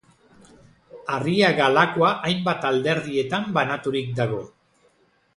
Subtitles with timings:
[1.17, 4.41] Arriaga-Lakua hainbat alderdietan banaturik dago.